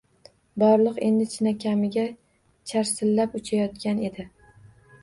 Borliq 0.61 0.95
endi 1.09 1.27
chinakamiga 1.33 2.07
charsillab 2.73 3.39
uchayotgan 3.43 4.05
edi. 4.11 4.29